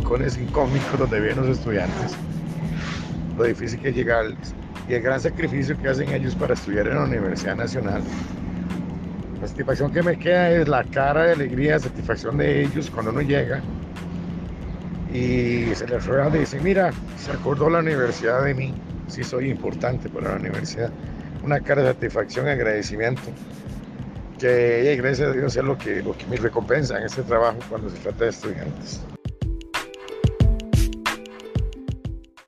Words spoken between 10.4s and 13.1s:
es la cara de alegría, satisfacción de ellos